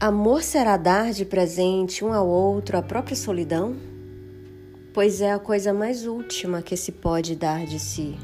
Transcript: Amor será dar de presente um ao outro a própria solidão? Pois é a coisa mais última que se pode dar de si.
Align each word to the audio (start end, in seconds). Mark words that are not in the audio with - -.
Amor 0.00 0.42
será 0.42 0.78
dar 0.78 1.12
de 1.12 1.26
presente 1.26 2.02
um 2.02 2.10
ao 2.10 2.26
outro 2.26 2.78
a 2.78 2.80
própria 2.80 3.14
solidão? 3.14 3.76
Pois 4.94 5.20
é 5.20 5.30
a 5.30 5.38
coisa 5.38 5.74
mais 5.74 6.06
última 6.06 6.62
que 6.62 6.74
se 6.74 6.90
pode 6.90 7.36
dar 7.36 7.66
de 7.66 7.78
si. 7.78 8.16